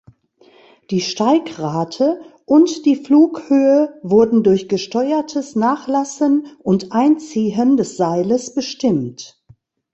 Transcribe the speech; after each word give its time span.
Die 0.89 0.99
Steigrate 1.01 2.21
und 2.45 2.87
die 2.87 2.95
Flughöhe 2.95 3.99
wurden 4.01 4.41
durch 4.43 4.67
gesteuertes 4.67 5.55
Nachlassen 5.55 6.47
und 6.57 6.91
Einziehen 6.91 7.77
des 7.77 7.97
Seiles 7.97 8.55
bestimmt. 8.55 9.45